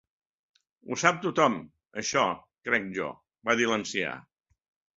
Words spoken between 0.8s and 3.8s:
"Ho sap tothom, això, crec jo" va dir